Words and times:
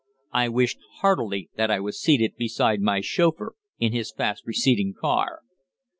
I 0.33 0.49
wished 0.49 0.79
heartily 1.01 1.51
that 1.57 1.69
I 1.69 1.79
was 1.79 2.01
seated 2.01 2.35
beside 2.35 2.81
my 2.81 3.01
chauffeur 3.01 3.53
in 3.77 3.93
his 3.93 4.11
fast 4.11 4.47
receding 4.47 4.95
car. 4.99 5.43